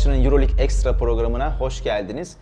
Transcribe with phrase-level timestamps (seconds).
[0.00, 2.36] Boğaziçi'nin Euroleague Extra programına hoş geldiniz.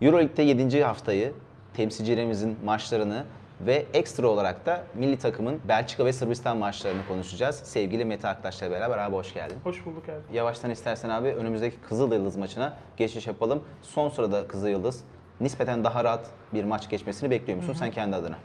[0.00, 0.82] Euroleague'de 7.
[0.82, 1.32] haftayı,
[1.74, 3.24] temsilcilerimizin maçlarını
[3.60, 7.56] ve ekstra olarak da milli takımın Belçika ve Sırbistan maçlarını konuşacağız.
[7.56, 9.56] Sevgili Mete Aktaş'la beraber abi hoş geldin.
[9.64, 10.36] Hoş bulduk abi.
[10.36, 13.62] Yavaştan istersen abi önümüzdeki Kızıl Yıldız maçına geçiş yapalım.
[13.82, 15.00] Son sırada Kızıl Yıldız
[15.40, 18.36] nispeten daha rahat bir maç geçmesini bekliyor musun sen kendi adına?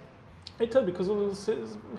[0.59, 1.49] E tabi Kızılyıldız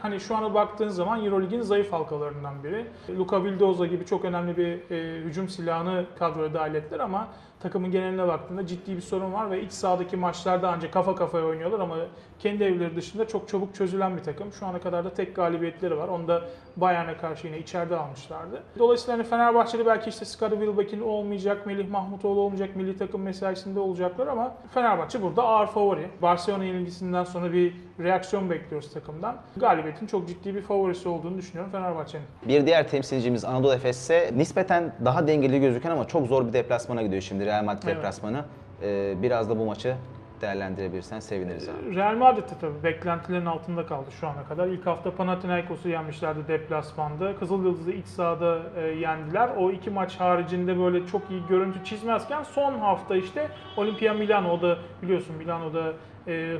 [0.02, 2.86] hani şu ana baktığın zaman Eurolig'in zayıf halkalarından biri.
[3.18, 7.28] Luka Vildoza gibi çok önemli bir e, hücum silahını kadroya dahil ettiler ama
[7.60, 11.80] takımın geneline baktığında ciddi bir sorun var ve iç sahadaki maçlarda ancak kafa kafaya oynuyorlar
[11.80, 11.96] ama
[12.38, 14.52] kendi evleri dışında çok çabuk çözülen bir takım.
[14.52, 16.08] Şu ana kadar da tek galibiyetleri var.
[16.08, 16.42] Onu da
[16.76, 18.62] Bayern'e karşı yine içeride almışlardı.
[18.78, 24.26] Dolayısıyla hani Fenerbahçe'de belki işte Skadi Wilbeck'in olmayacak, Melih Mahmutoğlu olmayacak, milli takım mesaisinde olacaklar
[24.26, 26.08] ama Fenerbahçe burada ağır favori.
[26.22, 29.36] Barcelona yenilgisinden sonra bir reaksiyon bekliyoruz takımdan.
[29.56, 32.24] Galibiyetin çok ciddi bir favorisi olduğunu düşünüyorum Fenerbahçe'nin.
[32.48, 37.22] Bir diğer temsilcimiz Anadolu Efes nispeten daha dengeli gözüken ama çok zor bir deplasmana gidiyor
[37.22, 37.96] şimdi Real Madrid Evet.
[37.96, 38.44] deplasmanı.
[38.82, 39.96] Ee, biraz da bu maçı
[40.40, 41.96] değerlendirebilirsen seviniriz abi.
[41.96, 44.66] Real Madrid de tabii beklentilerin altında kaldı şu ana kadar.
[44.66, 47.36] İlk hafta Panathinaikos'u yenmişlerdi deplasmanda.
[47.36, 49.48] Kızılyıldız'ı iç sahada e, yendiler.
[49.58, 54.62] O iki maç haricinde böyle çok iyi görüntü çizmezken son hafta işte Olimpia Milano, o
[54.62, 55.92] da biliyorsun Milano'da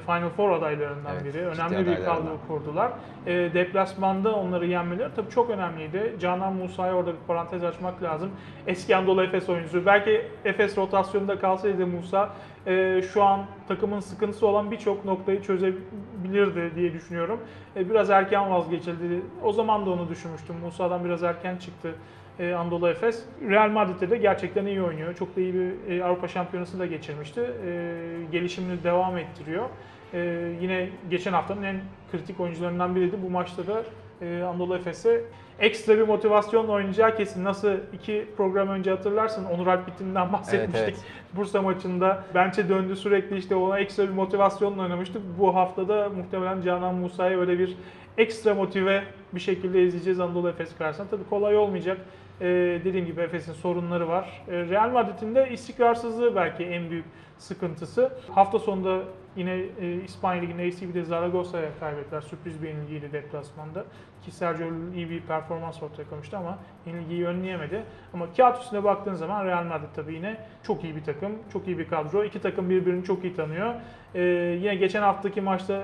[0.07, 1.47] Final Four adaylarından Evet, biri.
[1.47, 2.93] Önemli bir kadro kurdular.
[3.27, 6.17] E, deplasmanda onları yenmeleri tabii çok önemliydi.
[6.21, 8.31] Canan Musa'ya orada bir parantez açmak lazım.
[8.67, 9.87] Eski Anadolu Efes oyuncusu.
[9.87, 12.29] Belki Efes rotasyonunda kalsaydı Musa
[12.67, 17.41] e, şu an takımın sıkıntısı olan birçok noktayı çözebilirdi diye düşünüyorum.
[17.77, 19.23] E, biraz erken vazgeçildi.
[19.45, 20.57] O zaman da onu düşünmüştüm.
[20.65, 21.95] Musa'dan biraz erken çıktı
[22.39, 23.25] e, Anadolu Efes.
[23.49, 25.15] Real Madrid'de de gerçekten iyi oynuyor.
[25.15, 27.41] Çok da iyi bir e, Avrupa Şampiyonası da geçirmişti.
[27.41, 27.95] E,
[28.33, 29.69] gelişimini devam ettiriyor.
[30.15, 30.19] E,
[30.61, 31.81] yine geçen haftanın en
[32.13, 33.17] kritik oyuncularından biriydi.
[33.23, 33.83] Bu maçta da
[34.23, 35.25] e, Anadolu Efes'e
[35.59, 37.45] ekstra bir motivasyonla oynayacağı kesin.
[37.45, 40.89] Nasıl iki program önce hatırlarsın Onur Alp Bitin'den bahsetmiştik.
[40.89, 41.05] evet.
[41.37, 45.23] Bursa maçında bench'e döndü sürekli işte ona ekstra bir motivasyonla oynamıştık.
[45.39, 47.77] Bu haftada muhtemelen Canan Musa'yı öyle bir
[48.19, 49.03] ekstra motive
[49.35, 51.09] bir şekilde izleyeceğiz Anadolu Efes karşısında.
[51.11, 51.99] Tabii kolay olmayacak.
[52.41, 52.47] Ee,
[52.85, 54.43] dediğim gibi Efes'in sorunları var.
[54.49, 57.05] Ee, Real Madrid'in de istikrarsızlığı belki en büyük
[57.39, 58.13] sıkıntısı.
[58.35, 59.03] Hafta sonunda
[59.39, 62.21] yine e, İspanya Ligi'nde ACB'de Zaragosa'ya kaybettiler.
[62.21, 63.85] Sürpriz bir yenilgiyle deplasmanda.
[64.23, 67.83] Ki Sergio iyi bir performans ortaya koymuştu ama yenilgiyi önleyemedi.
[68.15, 71.79] Ama kağıt üstüne baktığın zaman Real Madrid tabii yine çok iyi bir takım, çok iyi
[71.79, 72.25] bir kadro.
[72.25, 73.75] İki takım birbirini çok iyi tanıyor.
[74.15, 74.23] Ee,
[74.63, 75.83] yine geçen haftaki maçta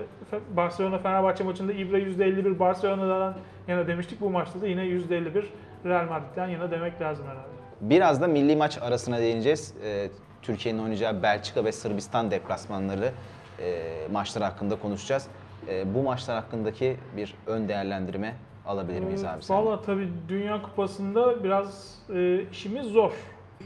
[0.56, 3.34] Barcelona-Fenerbahçe maçında İbra %51 Barcelona'dan
[3.68, 4.20] yana demiştik.
[4.20, 5.44] Bu maçta da yine %51
[5.84, 7.48] Real Madrid'den yana demek lazım herhalde.
[7.80, 9.74] Biraz da milli maç arasına değineceğiz.
[9.84, 10.08] Ee,
[10.42, 13.12] Türkiye'nin oynayacağı Belçika ve Sırbistan deplasmanları
[13.60, 15.26] e, maçlar hakkında konuşacağız.
[15.68, 18.34] E, bu maçlar hakkındaki bir ön değerlendirme
[18.66, 19.56] alabilir miyiz abi sen?
[19.56, 23.12] Valla tabii Dünya Kupası'nda biraz e, işimiz zor.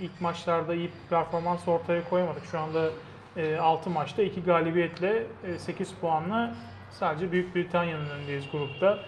[0.00, 2.44] İlk maçlarda iyi performans ortaya koyamadık.
[2.44, 2.88] Şu anda
[3.36, 6.54] e, 6 maçta 2 galibiyetle e, 8 puanla
[6.90, 8.98] sadece Büyük Britanya'nın önündeyiz grupta.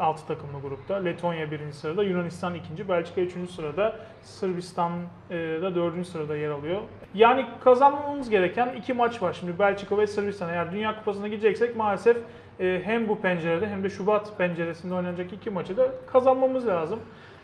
[0.00, 0.94] 6 takımlı grupta.
[0.94, 1.72] Letonya 1.
[1.72, 2.88] sırada, Yunanistan 2.
[2.88, 3.50] Belçika 3.
[3.50, 4.92] sırada, Sırbistan
[5.30, 6.06] da 4.
[6.06, 6.80] sırada yer alıyor.
[7.14, 10.48] Yani kazanmamız gereken iki maç var şimdi Belçika ve Sırbistan.
[10.48, 12.16] Eğer Dünya Kupası'na gideceksek maalesef
[12.60, 17.00] e, hem bu pencerede hem de Şubat penceresinde oynanacak iki maçı da kazanmamız lazım.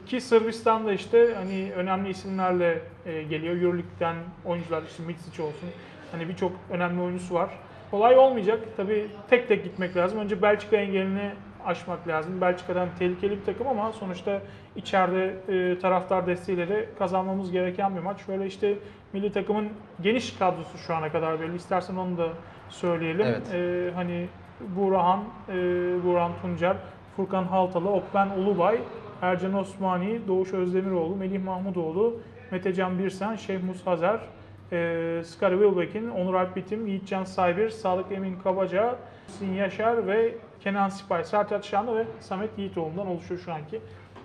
[0.07, 3.57] Ki Sırbistan'da işte hani önemli isimlerle e, geliyor.
[3.57, 5.69] Euroleague'den oyuncular işte Mitsic olsun.
[6.13, 7.51] Hani birçok önemli oyuncusu var.
[7.91, 8.61] Kolay olmayacak.
[8.77, 10.19] Tabii tek tek gitmek lazım.
[10.19, 11.31] Önce Belçika engelini
[11.67, 12.41] aşmak lazım.
[12.41, 14.41] Belçika'dan tehlikeli bir takım ama sonuçta
[14.77, 18.21] içeride e, taraftar desteğiyle de kazanmamız gereken bir maç.
[18.27, 18.75] Şöyle işte
[19.13, 19.69] milli takımın
[20.01, 21.57] geniş kadrosu şu ana kadar belli.
[21.57, 22.29] İstersen onu da
[22.69, 23.27] söyleyelim.
[23.27, 23.55] Evet.
[23.55, 24.29] E, hani
[24.77, 25.55] Burhan, e,
[26.05, 26.77] Burhan Tuncer,
[27.17, 28.79] Furkan Haltalı, Okben Ulubay,
[29.23, 34.21] Ercan Osmani, Doğuş Özdemiroğlu, Melih Mahmudoğlu, Metecan Birsen, Şehmus Hazer,
[34.73, 38.97] e, Skari Wilbeck'in, Onur Alp Bitim, Yiğitcan Saybir, Sadık Emin Kabaca,
[39.31, 43.81] Sin Yaşar ve Kenan Sipay, Sertaç Şanlı ve Samet Yiğitoğlu'ndan oluşuyor şu anki.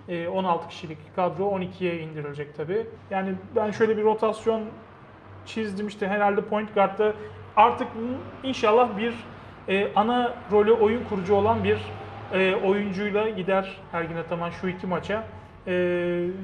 [0.08, 2.86] e, 16 kişilik kadro 12'ye indirilecek tabii.
[3.10, 4.62] Yani ben şöyle bir rotasyon
[5.46, 7.12] çizdim işte herhalde point guard'da
[7.56, 7.88] artık
[8.42, 9.14] inşallah bir
[9.68, 11.78] e, ana rolü oyun kurucu olan bir
[12.32, 15.24] e, oyuncuyla gider Ergin Ataman şu iki maça.
[15.66, 15.72] E,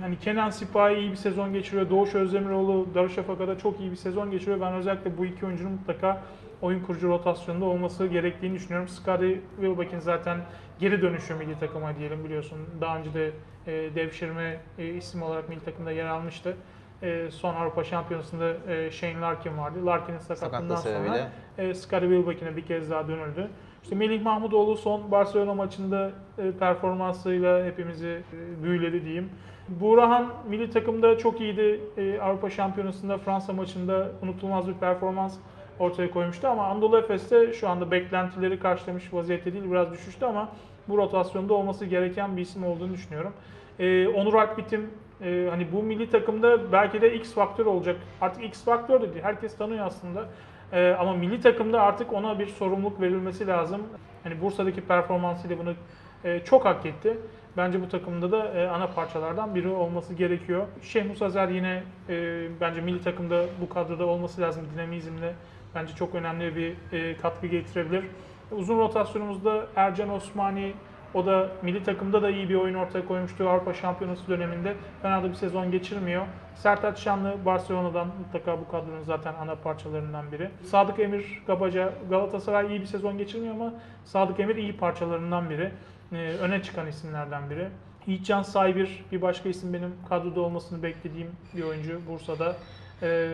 [0.00, 1.90] hani Kenan Sipahi iyi bir sezon geçiriyor.
[1.90, 4.60] Doğuş Özdemiroğlu Darüşşafaka'da çok iyi bir sezon geçiriyor.
[4.60, 6.22] Ben özellikle bu iki oyuncunun mutlaka
[6.62, 8.88] oyun kurucu rotasyonunda olması gerektiğini düşünüyorum.
[8.88, 10.38] Skadi Wilbeck'in zaten
[10.78, 12.58] geri dönüşü milli takıma diyelim biliyorsun.
[12.80, 13.30] Daha önce de
[13.66, 16.56] e, devşirme e, isim olarak milli takımda yer almıştı.
[17.02, 19.86] E, son Avrupa Şampiyonası'nda e, Shane Larkin vardı.
[19.86, 23.48] Larkin'in sakatlığından Sakatlığı sonra e, Scottie Wilbeck'ine bir kez daha dönüldü.
[23.82, 29.30] İşte Melih Mahmudoğlu son Barcelona maçında e, performansıyla hepimizi e, büyüledi diyeyim.
[29.68, 31.80] Buğrahan milli takımda çok iyiydi.
[31.96, 35.34] E, Avrupa Şampiyonası'nda Fransa maçında unutulmaz bir performans
[35.78, 39.70] ortaya koymuştu ama Anadolu Efes'te şu anda beklentileri karşılamış vaziyette değil.
[39.70, 40.48] Biraz düşüştü ama
[40.88, 43.32] bu rotasyonda olması gereken bir isim olduğunu düşünüyorum.
[43.78, 44.90] E, Onur Akbit'im
[45.22, 47.96] e, hani bu milli takımda belki de X faktör olacak.
[48.20, 49.24] Artık X faktör de değil.
[49.24, 50.28] Herkes tanıyor aslında.
[50.72, 53.82] E, ama milli takımda artık ona bir sorumluluk verilmesi lazım.
[54.22, 55.74] Hani Bursa'daki performansıyla bunu
[56.24, 57.18] e, çok hak etti.
[57.56, 60.66] Bence bu takımda da e, ana parçalardan biri olması gerekiyor.
[60.82, 65.34] Şehmus Azer yine e, bence milli takımda bu kadroda olması lazım dinamizmle.
[65.74, 66.74] Bence çok önemli bir
[67.22, 68.04] katkı getirebilir.
[68.50, 70.72] Uzun rotasyonumuzda Ercan Osmani
[71.14, 74.74] o da milli takımda da iyi bir oyun ortaya koymuştu Avrupa Şampiyonası döneminde.
[75.02, 76.26] Fena da bir sezon geçirmiyor.
[76.54, 80.50] Sertaç Şanlı Barcelona'dan mutlaka bu kadronun zaten ana parçalarından biri.
[80.64, 85.70] Sadık Emir Gabaca Galatasaray iyi bir sezon geçirmiyor ama Sadık Emir iyi parçalarından biri.
[86.12, 87.68] Ee, öne çıkan isimlerden biri.
[88.06, 92.56] Yiğitcan Saybir bir başka isim benim kadroda olmasını beklediğim bir oyuncu Bursa'da.
[93.02, 93.28] Ee,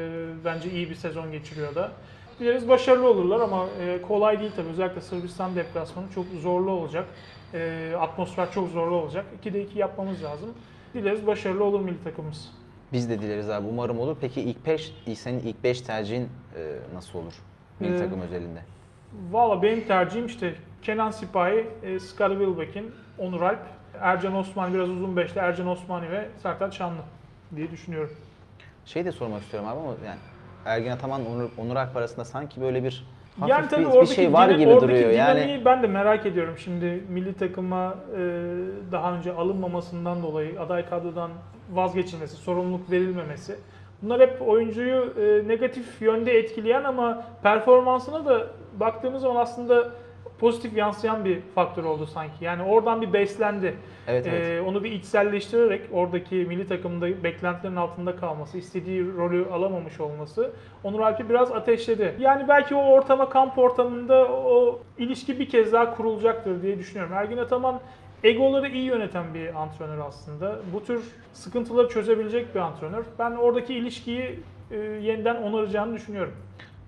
[0.45, 1.93] bence iyi bir sezon geçiriyor da.
[2.41, 4.69] Dileriz başarılı olurlar ama e, kolay değil tabii.
[4.69, 7.05] Özellikle Sırbistan deplasmanı çok zorlu olacak.
[7.55, 9.27] E, atmosfer çok zorlu olacak.
[9.45, 10.55] 2'de 2 yapmamız lazım.
[10.95, 12.51] Dileriz başarılı olur milli takımımız.
[12.93, 13.67] Biz de dileriz abi.
[13.67, 14.17] Umarım olur.
[14.21, 17.33] Peki ilk 5, senin ilk 5 tercihin e, nasıl olur?
[17.81, 18.61] Milli Ee, takım özelinde.
[19.31, 23.59] Valla benim tercihim işte Kenan Sipahi, e, Scottie Wilbekin, Onur Alp,
[24.01, 27.01] Ercan Osman biraz uzun beşli Ercan Osmani ve Sertaç Şanlı
[27.57, 28.11] diye düşünüyorum.
[28.85, 30.19] Şey de sormak istiyorum abi ama yani
[30.65, 33.05] Ergin Ataman, Onur, Onur Alp arasında sanki böyle bir
[33.41, 35.11] hafif yani tabii bir, bir şey var gibi oradaki duruyor.
[35.11, 36.55] Yani ben de merak ediyorum.
[36.59, 38.21] Şimdi milli takıma e,
[38.93, 41.31] daha önce alınmamasından dolayı aday kadrodan
[41.73, 43.57] vazgeçilmesi, sorumluluk verilmemesi.
[44.03, 48.47] Bunlar hep oyuncuyu e, negatif yönde etkileyen ama performansına da
[48.81, 49.91] baktığımız zaman aslında
[50.39, 52.45] pozitif yansıyan bir faktör oldu sanki.
[52.45, 53.75] Yani oradan bir beslendi.
[54.07, 54.49] evet evet.
[54.49, 60.51] Ee, onu bir içselleştirerek oradaki milli takımda beklentilerin altında kalması, istediği rolü alamamış olması
[60.85, 62.15] Onur Alp'i biraz ateşledi.
[62.19, 67.13] Yani belki o ortama, kamp ortamında o ilişki bir kez daha kurulacaktır diye düşünüyorum.
[67.13, 67.81] Ergin Ataman
[68.25, 70.59] egoları iyi yöneten bir antrenör aslında.
[70.73, 71.03] Bu tür
[71.33, 73.05] sıkıntıları çözebilecek bir antrenör.
[73.19, 74.41] Ben oradaki ilişkiyi
[74.71, 76.35] e, yeniden onaracağını düşünüyorum.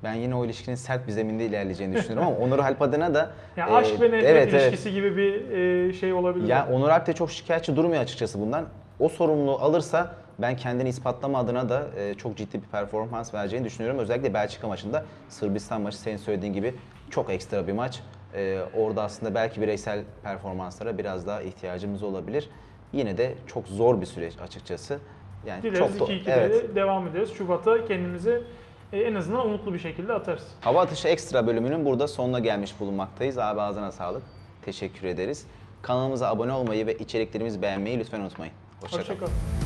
[0.05, 3.71] Ben yine o ilişkinin sert bir zeminde ilerleyeceğini düşünüyorum ama Onur Alp adına da Yani
[3.71, 4.63] e, aşk ve nefret evet, evet.
[4.63, 6.49] ilişkisi gibi bir e, şey olabilir.
[6.49, 8.65] Ya Onur Alp de çok şikayetçi durmuyor açıkçası bundan.
[8.99, 13.99] O sorumluluğu alırsa ben kendini ispatlama adına da e, çok ciddi bir performans vereceğini düşünüyorum.
[13.99, 16.75] Özellikle Belçika maçında Sırbistan maçı senin söylediğin gibi
[17.11, 18.03] çok ekstra bir maç.
[18.35, 22.51] E, orada aslında belki bireysel performanslara biraz daha ihtiyacımız olabilir.
[22.93, 24.99] Yine de çok zor bir süreç açıkçası.
[25.47, 26.71] Yani Dileriz çok da- 2-2'de evet.
[26.71, 27.33] de devam ederiz.
[27.35, 28.43] Şubat'a kendimizi
[28.93, 30.45] e, en azından umutlu bir şekilde atarız.
[30.61, 33.39] Hava atışı ekstra bölümünün burada sonuna gelmiş bulunmaktayız.
[33.39, 34.23] Abi ağzına sağlık.
[34.63, 35.47] Teşekkür ederiz.
[35.83, 38.55] Kanalımıza abone olmayı ve içeriklerimizi beğenmeyi lütfen unutmayın.
[38.81, 39.03] Hoşçakalın.
[39.03, 39.60] Hoşçakalın.